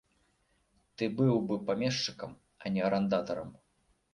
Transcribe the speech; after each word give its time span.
Ты 1.01 1.09
быў 1.19 1.35
бы 1.51 1.57
памешчыкам, 1.69 2.35
а 2.65 2.73
не 2.79 2.85
арандатарам. 2.89 3.57